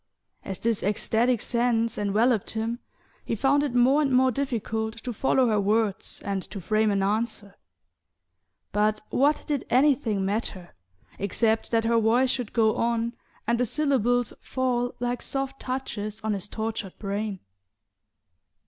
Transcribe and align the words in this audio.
As 0.43 0.57
this 0.57 0.81
ecstatic 0.81 1.41
sense 1.41 1.95
enveloped 1.95 2.49
him 2.49 2.79
he 3.23 3.35
found 3.35 3.61
it 3.61 3.75
more 3.75 4.01
and 4.01 4.11
more 4.11 4.31
difficult 4.31 4.95
to 5.03 5.13
follow 5.13 5.49
her 5.49 5.61
words 5.61 6.23
and 6.25 6.41
to 6.41 6.59
frame 6.59 6.89
an 6.89 7.03
answer; 7.03 7.55
but 8.71 9.01
what 9.11 9.43
did 9.45 9.63
anything 9.69 10.25
matter, 10.25 10.73
except 11.19 11.69
that 11.69 11.85
her 11.85 11.99
voice 11.99 12.31
should 12.31 12.51
go 12.51 12.77
on, 12.77 13.13
and 13.45 13.59
the 13.59 13.65
syllables 13.67 14.33
fall 14.41 14.95
like 14.99 15.21
soft 15.21 15.59
touches 15.59 16.19
on 16.23 16.33
his 16.33 16.47
tortured 16.47 16.97
brain? 16.97 17.39